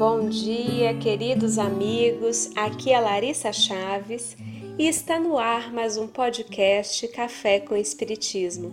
[0.00, 2.50] Bom dia, queridos amigos.
[2.56, 4.34] Aqui é Larissa Chaves
[4.78, 8.72] e está no ar mais um podcast Café com Espiritismo.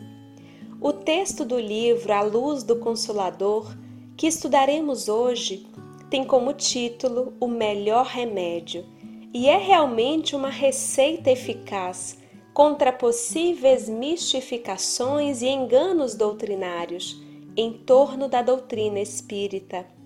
[0.80, 3.76] O texto do livro A Luz do Consolador,
[4.16, 5.68] que estudaremos hoje,
[6.10, 8.86] tem como título O Melhor Remédio
[9.34, 12.18] e é realmente uma receita eficaz
[12.54, 17.22] contra possíveis mistificações e enganos doutrinários
[17.58, 19.97] em torno da doutrina espírita.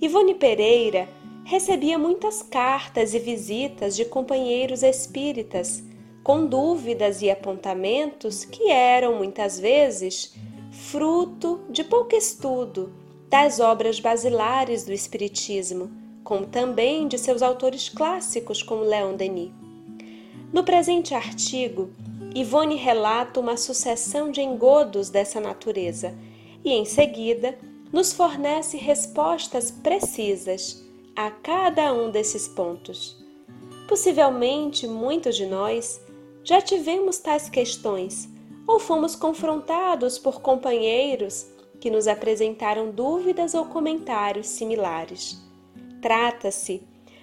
[0.00, 1.08] Ivone Pereira
[1.44, 5.82] recebia muitas cartas e visitas de companheiros espíritas
[6.22, 10.36] com dúvidas e apontamentos que eram muitas vezes
[10.70, 12.92] fruto de pouco estudo
[13.28, 15.90] das obras basilares do Espiritismo,
[16.22, 19.50] como também de seus autores clássicos, como Leon Denis.
[20.52, 21.90] No presente artigo,
[22.36, 26.14] Ivone relata uma sucessão de engodos dessa natureza
[26.64, 27.58] e, em seguida,
[27.92, 30.84] nos fornece respostas precisas
[31.16, 33.16] a cada um desses pontos.
[33.88, 36.00] Possivelmente muitos de nós
[36.44, 38.28] já tivemos tais questões
[38.66, 41.46] ou fomos confrontados por companheiros
[41.80, 45.42] que nos apresentaram dúvidas ou comentários similares.
[46.02, 46.82] Trata-se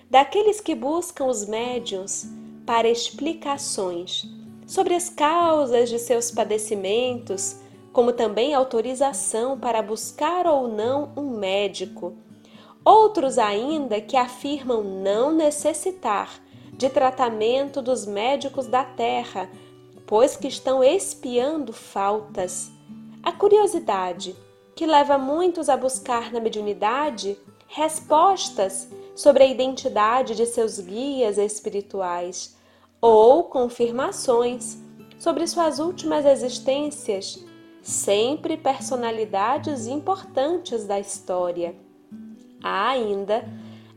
[0.10, 2.28] daqueles que buscam os médiums
[2.66, 4.24] para explicações
[4.66, 7.58] sobre as causas de seus padecimentos
[7.96, 12.14] como também autorização para buscar ou não um médico.
[12.84, 16.30] Outros ainda que afirmam não necessitar
[16.74, 19.50] de tratamento dos médicos da terra,
[20.06, 22.70] pois que estão espiando faltas.
[23.24, 24.36] A curiosidade,
[24.76, 32.58] que leva muitos a buscar na mediunidade respostas sobre a identidade de seus guias espirituais
[33.00, 34.78] ou confirmações
[35.18, 37.55] sobre suas últimas existências
[37.86, 41.76] sempre personalidades importantes da história.
[42.64, 43.48] Há ainda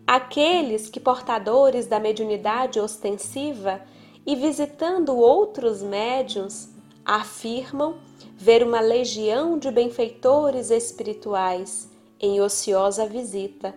[0.07, 3.81] aqueles que, portadores da mediunidade ostensiva
[4.27, 6.69] e visitando outros médiuns,
[7.03, 7.97] afirmam
[8.37, 13.75] ver uma legião de benfeitores espirituais em ociosa visita,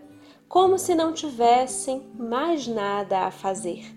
[0.50, 3.96] como se não tivessem mais nada a fazer.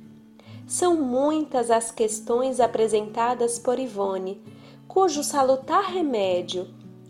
[0.65, 4.41] São muitas as questões apresentadas por Ivone
[4.89, 6.69] cujo salutar remédio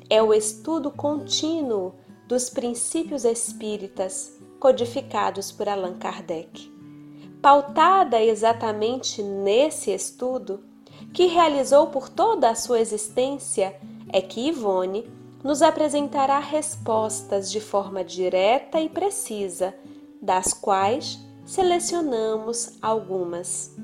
[0.09, 1.95] é o estudo contínuo
[2.27, 6.73] dos princípios espíritas codificados por Allan Kardec.
[7.43, 10.65] Pautada exatamente nesse estudo,
[11.13, 13.79] que realizou por toda a sua existência,
[14.11, 15.07] é que Ivone
[15.43, 19.75] nos apresentará respostas de forma direta e precisa,
[20.23, 23.77] das quais selecionamos algumas.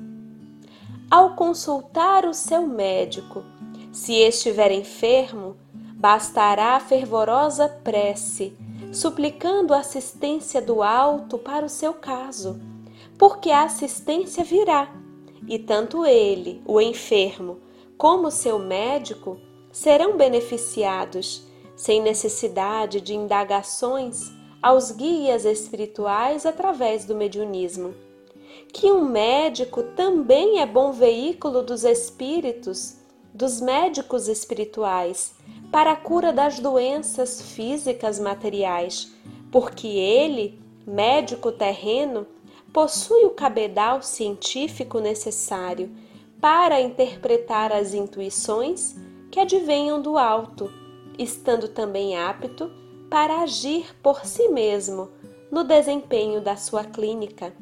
[1.09, 3.43] Ao consultar o seu médico
[3.91, 5.57] se estiver enfermo,
[5.95, 8.53] bastará fervorosa prece,
[8.93, 12.59] suplicando a assistência do alto para o seu caso,
[13.17, 14.91] porque a assistência virá,
[15.47, 17.59] e tanto ele, o enfermo,
[17.97, 19.37] como seu médico
[19.71, 24.31] serão beneficiados, sem necessidade de indagações
[24.61, 27.93] aos guias espirituais através do mediunismo.
[28.71, 33.00] Que um médico também é bom veículo dos espíritos
[33.33, 35.33] dos médicos espirituais
[35.71, 39.11] para a cura das doenças físicas materiais,
[39.51, 42.27] porque ele, médico terreno,
[42.73, 45.91] possui o cabedal científico necessário
[46.39, 48.95] para interpretar as intuições
[49.29, 50.71] que advenham do alto,
[51.17, 52.71] estando também apto
[53.09, 55.09] para agir por si mesmo
[55.51, 57.53] no desempenho da sua clínica.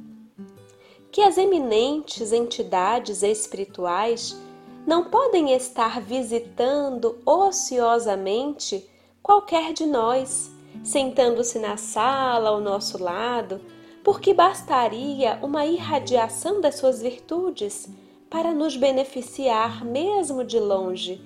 [1.12, 4.40] Que as eminentes entidades espirituais
[4.85, 8.87] não podem estar visitando ociosamente
[9.22, 10.52] qualquer de nós,
[10.84, 13.61] sentando-se na sala ao nosso lado,
[14.03, 17.87] porque bastaria uma irradiação das suas virtudes
[18.29, 21.22] para nos beneficiar mesmo de longe,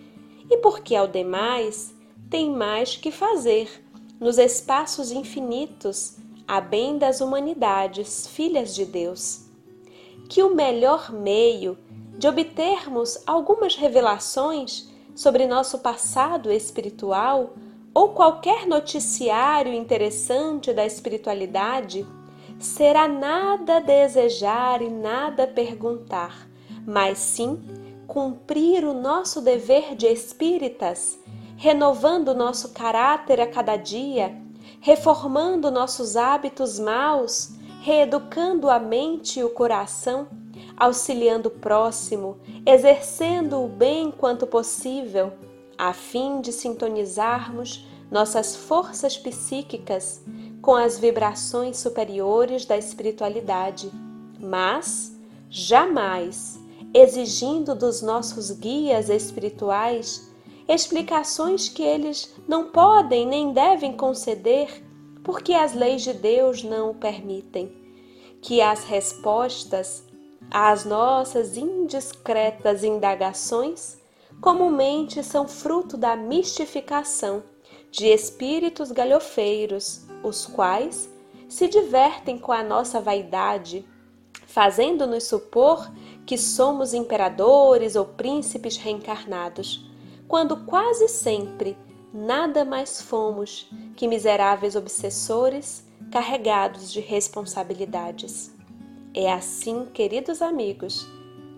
[0.50, 1.94] e porque ao demais
[2.29, 3.83] tem mais que fazer
[4.19, 6.17] nos espaços infinitos,
[6.47, 9.45] a bem das humanidades, filhas de Deus.
[10.29, 11.77] Que o melhor meio
[12.18, 17.54] de obtermos algumas revelações sobre nosso passado espiritual
[17.94, 22.06] ou qualquer noticiário interessante da espiritualidade,
[22.60, 26.48] será nada desejar e nada perguntar,
[26.86, 27.62] mas sim
[28.07, 31.19] cumprir o nosso dever de espíritas,
[31.56, 34.36] renovando nosso caráter a cada dia,
[34.80, 37.51] reformando nossos hábitos maus,
[37.81, 40.27] reeducando a mente e o coração
[40.77, 45.33] auxiliando o próximo, exercendo o bem quanto possível,
[45.77, 50.21] a fim de sintonizarmos nossas forças psíquicas
[50.61, 53.91] com as vibrações superiores da espiritualidade,
[54.39, 55.17] mas
[55.49, 56.59] jamais
[56.93, 60.31] exigindo dos nossos guias espirituais
[60.67, 64.83] explicações que eles não podem nem devem conceder,
[65.23, 67.71] porque as leis de Deus não o permitem.
[68.41, 70.03] Que as respostas
[70.53, 73.97] às nossas indiscretas indagações
[74.39, 77.41] comumente são fruto da mistificação
[77.89, 81.09] de espíritos galhofeiros, os quais
[81.50, 83.83] se divertem com a nossa vaidade,
[84.45, 85.91] fazendo-nos supor
[86.23, 89.89] que somos imperadores ou príncipes reencarnados
[90.27, 91.75] quando quase sempre
[92.13, 98.51] nada mais fomos que miseráveis obsessores carregados de responsabilidades.
[99.15, 101.07] É assim, queridos amigos,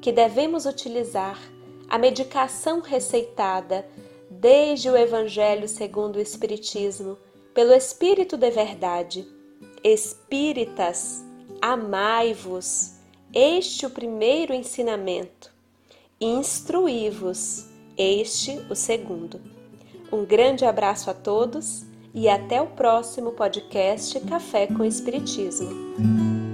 [0.02, 1.40] que devemos utilizar
[1.88, 3.88] a medicação receitada
[4.30, 7.18] desde o Evangelho segundo o Espiritismo
[7.54, 9.26] pelo Espírito de Verdade.
[9.82, 11.24] Espíritas,
[11.62, 12.96] amai-vos,
[13.34, 15.54] este o primeiro ensinamento.
[16.20, 17.66] Instruí-vos
[17.98, 19.42] este o segundo.
[20.12, 26.45] Um grande abraço a todos e até o próximo podcast Café com Espiritismo.